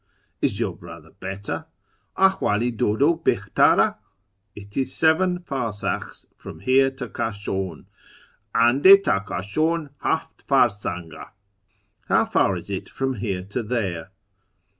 [0.41, 1.67] Is your brother better?—
[2.17, 3.99] Aliv:dl i dudu hihtar d?
[4.59, 7.85] It is seven farsakhs from here to Kashan—
[8.55, 11.13] And6 td Kdshdn haft farsangd.
[12.07, 14.09] How far is it from here to there